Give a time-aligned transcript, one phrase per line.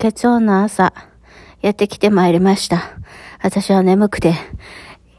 [0.00, 0.94] 月曜の朝、
[1.60, 2.96] やってきてまいりました。
[3.42, 4.32] 私は眠くて、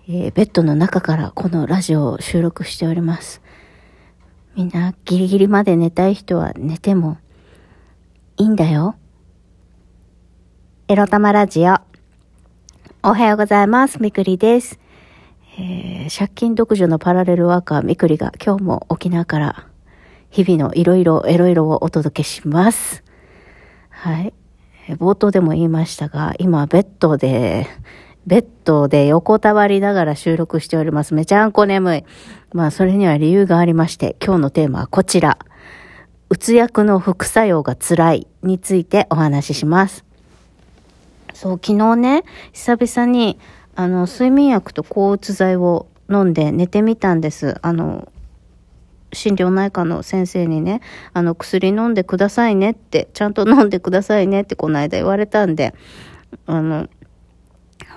[0.10, 3.44] えー、ベッドの中からこのラジオを収録しております。
[4.56, 7.20] みんなギリギリまで寝たい人は寝ても
[8.38, 8.96] いいんだよ。
[10.88, 11.76] エロ玉ラジオ。
[13.04, 14.02] おはようございます。
[14.02, 14.80] みくりです。
[15.60, 19.68] えー、借金独自のパラレルワーカーみくりが今日も沖縄から
[20.32, 23.04] 日々のいろいろエロいろをお届けします。
[23.92, 24.34] はい。
[24.96, 27.68] 冒頭でも言いましたが、今ベッドで、
[28.28, 31.14] ベッドで横たわりながら収録しております。
[31.14, 32.04] めちゃんこ眠い。
[32.54, 35.38] まあ、それには理由がありまして、今日のテーマはこちら。
[36.30, 40.06] うつ薬の副作用が辛いについてお話しします。
[41.34, 42.24] そう、昨日ね、
[42.54, 43.40] 久々に、
[43.76, 47.58] あの、睡眠薬と抗うつ剤を飲んで寝てみたんです。
[47.62, 48.08] あの、
[49.14, 50.82] 心療内科の先生にね、
[51.14, 55.74] あの、薬飲んでくださいねって、ちゃんと飲んでくださいねってこの間言われたんで、
[56.46, 56.88] あの、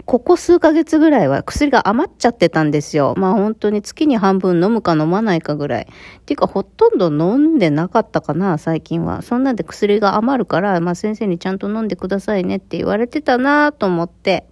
[0.07, 3.15] ここ数ヶ月ぐらいは薬が余っちゃってたんですよ。
[3.17, 5.83] まあ本当に月に半分飲むか飲まないかぐらい。
[5.85, 9.23] っていうかほとんど飲んでなかったかな、最近は。
[9.23, 14.47] そんなんで薬が余るから、まあ先生にちゃんと飲んでくださいねって言われてたなと思って、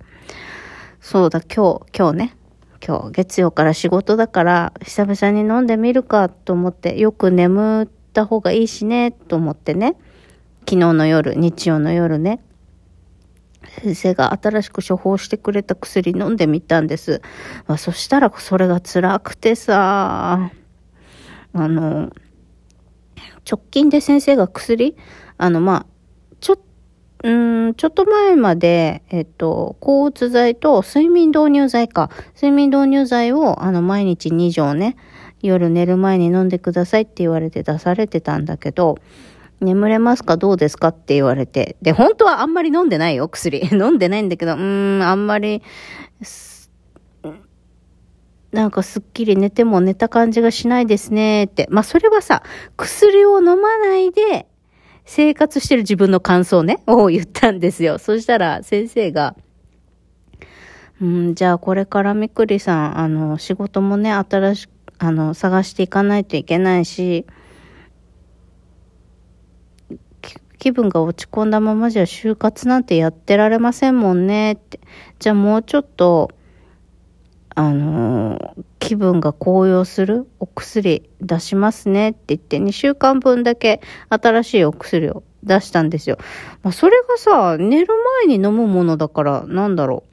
[1.00, 2.36] そうだ、今日、今日ね、
[2.84, 9.96] 今日月曜から仕事だから久々に飲んでみるかと思ってよく眠った方がいいしねと思ってね。
[10.68, 12.40] 昨日の夜日曜の夜ね。
[13.80, 17.22] 先生が新しく処方してくれた薬飲んでみたんです。
[17.66, 20.50] まあ、そしたらそれが辛くてさ、
[21.52, 22.10] あの、
[23.48, 24.96] 直近で先生が薬、
[25.38, 25.91] あの、まあ、
[27.22, 32.10] うん、ちょっと前まで、えっと、抗うつ剤と睡眠導入剤か。
[32.34, 34.96] 睡眠導入剤を、あの、毎日2錠ね、
[35.40, 38.98] 夜寝る前に飲んでくださいって言われて出されてたんだけど、
[39.60, 40.36] 眠れますか？
[40.36, 40.88] どうですか？
[40.88, 41.76] って言われて。
[41.80, 43.60] で、本当はあんまり飲んでないよ、薬。
[43.70, 45.62] 飲んでないんだけど、うーん、あんまり、
[48.50, 51.68] なんかすっきり寝ても寝た感じがしないですねって。
[51.70, 52.42] まあ、それはさ、
[52.76, 54.46] 薬を飲まないで
[55.14, 57.98] 生活してる自分の感想ね、 を言ったんですよ。
[57.98, 59.36] そしたら先生が、
[61.02, 67.26] うん、じゃあこれからみくりさん、あの、仕事もね、新しく、あの、探していかないといけないし、
[70.58, 74.80] 気分が落ち込んだままじゃ就活なんてやってられませんもんねって。
[75.18, 76.30] じゃあもうちょっと、
[77.54, 86.18] あのー、気分が高揚するお薬出しますねって言って2週間分だけ新しいお薬を出したんですよ。
[86.62, 87.92] まあ、それがさ、寝る
[88.26, 90.04] 前に飲むものだから、なんだろ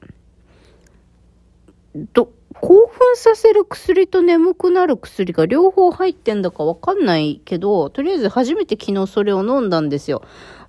[1.94, 2.08] う。
[2.12, 10.22] ど、興奮させる薬と眠くなる薬が両方入ってんだかわかんないけど、とりあえず初めて昨日それを飲んだんですよ。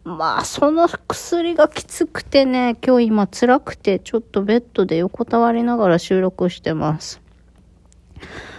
[0.04, 7.22] まあ、その薬がきつくてね、今日今辛くて、ちょっとベッドで横たわりながら収録してます。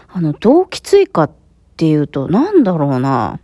[0.08, 1.30] あの、どうきついかっ
[1.76, 3.40] ていうと、なんだろうな。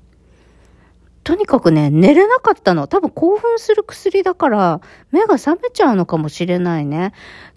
[1.28, 2.87] とにかくね、寝れなかったの。
[2.87, 4.81] 多分興奮する薬だから、
[5.11, 7.12] 目が覚めちゃうのかもしれないね。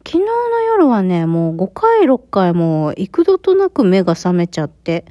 [0.05, 5.05] 昨日の夜はね、もう5回6回も幾度となく目が覚めちゃって、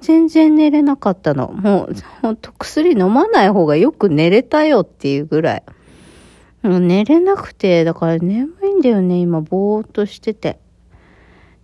[0.00, 1.48] 全然寝れなかったの。
[1.48, 5.62] もう、ほんと薬飲まない方がよく寝れたよっていうぐらい。
[6.62, 10.58] もう寝れなくて、だから眠いんだよね、今、ぼーっとしてて。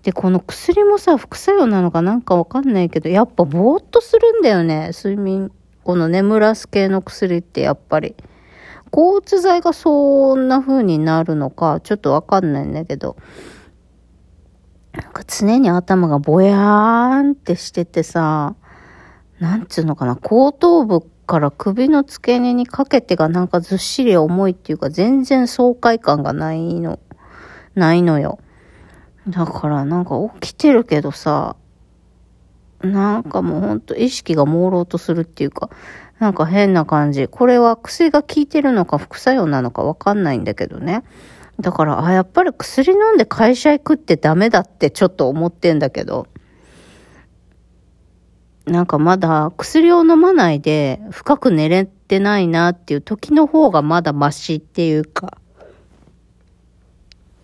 [0.03, 5.51] で、この薬もさ、副作用なのかなんかわかんないけど、やっぱぼーっとするんだよね、睡眠。
[5.85, 8.15] この眠らす系の薬ってやっぱり。
[8.91, 13.17] 抗うつ剤がそんな風になるのか、ちょっとわかんないんだけど。
[14.93, 18.55] なんか常に頭がぼやーんってしててさ、
[19.41, 26.99] なんつうのかな、後頭部から首の付け根にかけてがなんかずっしり重いっていうか全然爽快感がないの、
[27.75, 28.39] ないのよ。
[29.27, 31.57] だからなんか起きてるけどさ、
[32.83, 35.71] なんかもうほんと意識が朦朧とするっていうか、
[36.19, 37.29] なんか変な感じ。
[37.29, 41.03] これは薬が効いてるのか副作用なのかわかんないんだけどね。
[41.61, 46.27] だから、あ、やっぱり薬飲んで会社行くってダメだってちょっと思ってんだけど、
[48.67, 55.39] なんかまだ薬を飲まないで深く寝れてないなっていう時の方がまだマシっていうか。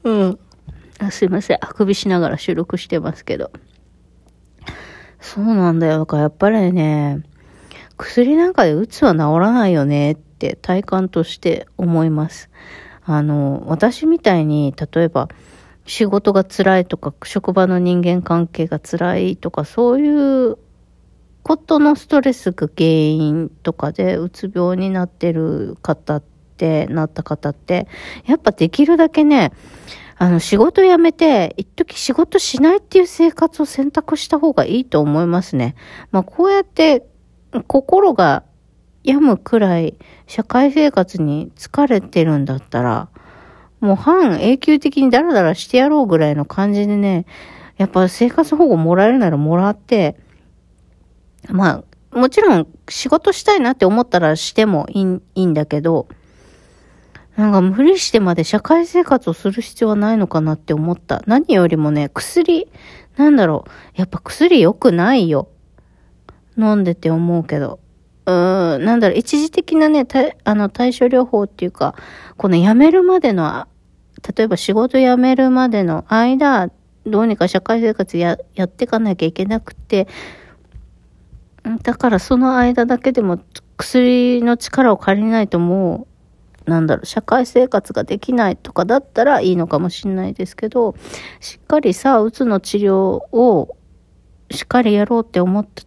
[0.05, 0.39] うん。
[1.01, 1.59] あすいません。
[1.61, 3.51] あくびしながら収録してますけど。
[5.21, 5.99] そうなんだよ。
[5.99, 7.23] だからやっぱりね、
[7.97, 12.49] 薬なんかでうつは治らないよねって体感として思います。
[13.05, 15.29] あの、私みたいに、例えば、
[15.87, 20.59] 仕事が辛いとか、職場の人間関係が辛いとか、そういう
[21.43, 26.23] ことのストレスが原因とかで、うつ病になってる方っ
[26.59, 27.89] てなった方って、
[28.27, 29.53] やっぱできるだけね、
[30.21, 35.77] あの、仕事辞めて、一時仕事しないっていう生活を選択した方がいいと思いますね。
[36.11, 37.07] まあ、こうやって、
[37.69, 38.43] 心が
[39.05, 43.09] 病むくらい社会生活に疲れてるんだったら、
[43.81, 47.25] もう半永久的にダラダラしてやろうぐらいの感じでね、
[47.77, 50.17] やっぱ生活保護もらえるならもらって、
[51.49, 56.09] まあ、もちろん仕事したいなって思ったらしてもいいいいんだけど、
[57.39, 61.23] なんか無理してまで社会生活をする必要はないのかなって思った。
[61.29, 62.67] 何よりもね、薬、
[63.17, 63.71] なんだろう。
[63.95, 65.49] やっぱ薬良くないよ。
[66.59, 67.79] 飲んでて思うけど。
[68.27, 70.05] うーん、なんだろう、一時的なね、
[70.43, 71.95] あの、対処療法っていうか、
[72.37, 73.69] この辞めるまでの、
[74.37, 76.71] 例えば仕事辞めるまでの間、
[77.07, 80.09] どうにか社会生活や、やっていかなきゃいけなくて、
[81.85, 83.39] だからその間だけでも
[83.77, 86.18] 薬の力を借りないともう
[86.69, 90.95] なんだろう、社会生活ができないとかだったらいいのかもしれないですけど、
[91.41, 93.77] しっかりさ、うつの治療を
[94.51, 95.83] しっかりやろうって思って、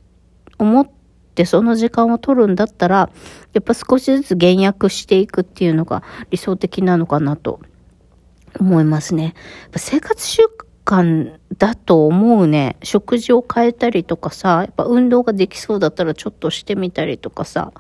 [0.58, 0.90] 思っ
[1.36, 3.10] てその時間を取るんだったら、
[3.54, 7.60] やっぱ少しずつ減薬していくっていうのが理想的なのかなと
[8.60, 9.36] 思いますね。
[9.76, 12.76] 生活習慣感だと思うね。
[12.84, 17.72] 食事を変えたりとかさ、やっぱ運動ができそうだったらちょっとしてみたりとかさ。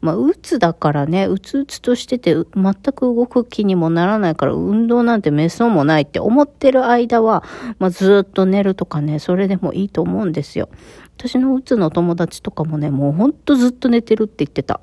[0.00, 7.42] まあ、うつだからね、うつうつとしてて全く動く気にもならないから運動なんてめそうもないって思ってる間は、
[7.78, 10.68] まあ、ずっと寝るとかね、それでもいいと思うんですよ。
[11.16, 14.80] 私のうつの友達とかもね、もうほんとずっと寝てるって言ってた。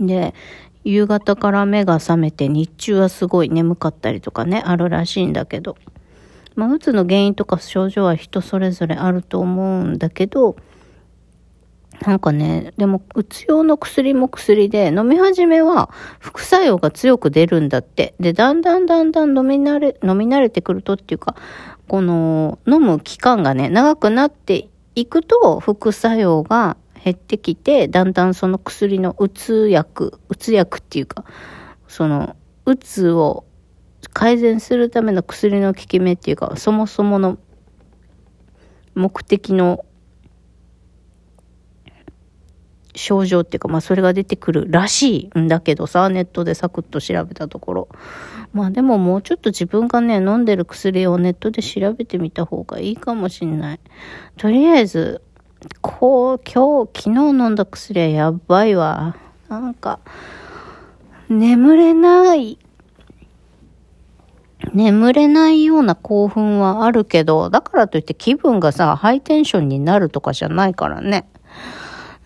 [0.00, 0.34] で、
[0.84, 5.76] 夕方から目が覚めて日中はすごい眠かったりとかね、あるらしいんだけど。
[6.58, 10.56] まあ、うつの原因とか症状は人それぞれあると思うんだけど、
[12.04, 15.88] なんかね、でも、うつ用の薬も薬で、飲み始めは
[16.18, 18.16] 副作用が強く出るんだって。
[18.18, 21.36] で、だんだんだんだん飲み慣れ、飲み慣れてくるとっていうか、
[21.86, 31.24] この、飲む期間がね、長くなっていくと、副作用が減ってきて、だんだんその薬のうつ薬、うつ薬っていうか、
[31.86, 32.34] その、
[32.66, 33.44] うつを
[34.18, 37.38] 改善するための薬の効き目っていうか、そもそもの
[38.96, 39.84] 目的の
[42.96, 47.88] 症状っていうか、まあそれが出てくるらしいんだけどさ、ネットでサクッと調べたところ。
[48.52, 53.80] まあでももうちょっと自分がね、飲んでる薬をネットで調べてみた方がいいかもしんない。
[54.36, 55.22] とりあえず、
[55.80, 59.14] こう、今日、昨日飲んだ薬はやばいわ。
[59.48, 60.00] なんか、
[61.28, 62.58] 眠れない
[64.74, 71.28] 眠れないような興奮はあるけど、だからといって気分がさ、ハイテンションになるとかじゃないからね。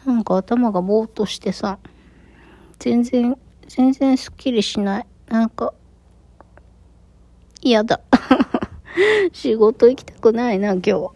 [0.07, 1.79] なんか頭がぼーっとしてさ、
[2.79, 3.37] 全然、
[3.69, 5.07] 全然スッキリしない。
[5.29, 5.73] なんか、
[7.61, 8.01] 嫌だ。
[9.33, 11.11] 仕事行きたくないな、今日。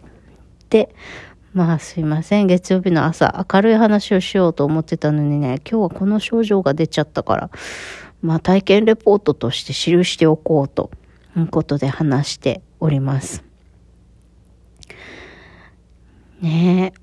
[0.69, 0.95] で、
[1.53, 2.47] まあすいません。
[2.47, 7.49] 月曜日の朝、明るい話をしようと思ってたのにね、今日はこの症状が出ちゃったから、
[8.21, 10.91] まあ体験レポートとして記しておこうと。
[11.45, 13.43] ことで話しております。
[16.41, 16.93] ね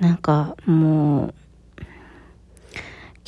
[0.00, 1.34] え、なんかもう、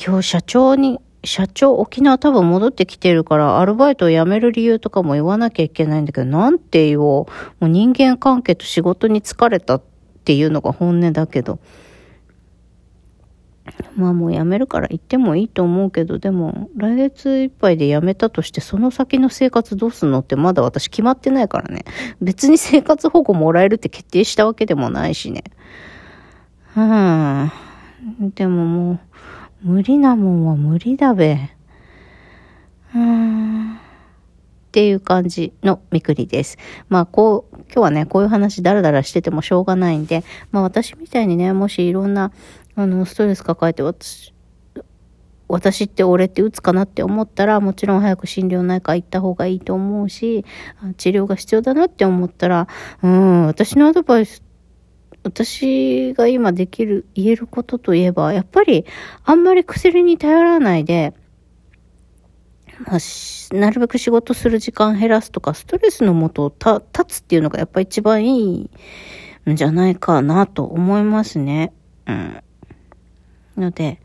[0.03, 7.25] 今日社長に、社長沖縄多分戻ってきてるからアルバイトを辞める理由とかも言わなきゃいけないんだけど、なんて言おう。
[7.59, 9.81] もう人間関係と仕事に疲れたっ
[10.23, 11.59] ていうのが本音だけど、
[13.95, 21.85] まあもう辞めるから行ってもいいと思うけど、でも来月いっぱいで辞めたとしてその先の生活どうすんのってまだ私決まってないからね。
[22.21, 25.43] 別に生活保護もらえるって決定したわけでもないしね。
[26.75, 27.51] うん。
[28.35, 28.99] でももう、
[29.63, 31.37] 無理なもんは無理だべ。
[32.95, 33.73] うん。
[34.69, 36.57] っていう感じのみくりです。
[36.89, 42.31] まあこう、今日はね、こういう話だらだらしててもしょうがないんで、まあ私みたいにね、もしいろんな
[42.81, 44.33] あの、ストレス抱えて私、
[45.49, 50.45] 私って俺って打つかなって思ったら、もちろん早く心療内科行った方がいいと思うし、
[50.95, 52.69] 治療が必要だなって思ったら、
[53.03, 54.43] うん、私のアドバイス、
[55.23, 58.85] 私が今できる、言えることといえば、やっぱり、
[59.25, 61.13] あんまり薬に頼らないで、
[62.85, 68.69] まあ、なるべく仕事する時間減らすとか、ストレスのもとを立つっていうのがやっぱ一番い
[69.45, 71.73] いんじゃないかなと思いますね。
[72.05, 72.41] うん。
[73.59, 74.01] ので、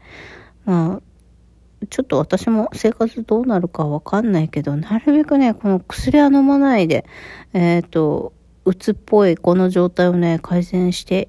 [0.64, 7.04] まあ、ちょっと私も生活どうなるかわかんないけど、なるべくね、この薬は飲まないで、
[7.52, 8.32] えっ、ー、と、
[8.64, 11.28] うつっぽいこの状態をね、改善して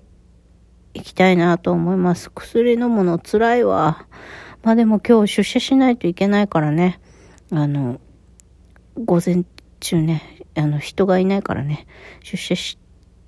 [0.94, 2.29] いきたいなと思います。
[2.29, 4.05] 薬飲むの辛いわ。
[4.63, 7.00] まあでも今日出社しないといけないからね、
[7.51, 8.00] あの、
[9.03, 9.44] 午前
[9.79, 10.24] 中ね、
[10.55, 11.86] あの、人がいないからね、
[12.24, 12.79] 出社し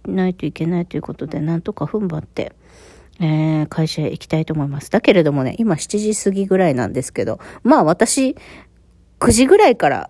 [0.05, 2.55] ないといけないということで、なんとか踏ん張って、
[3.19, 4.91] えー、会社へ行きたいと思います。
[4.91, 8.35] だけれどもね、今7時過ぎぐらいなんですけど、まあ私、
[9.19, 10.09] 9時ぐらいから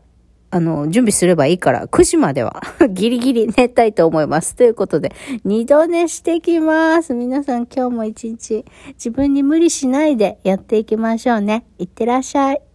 [0.49, 4.55] あの、準備すればいいから、9時までは ギリギリ寝たいと思います。
[4.55, 5.11] ということで、
[5.43, 7.13] 二度寝してきます。
[7.13, 11.65] 皆さん今日も一日、自分に無理しないでやっていきましょうね。
[11.77, 12.66] いってらっしゃい。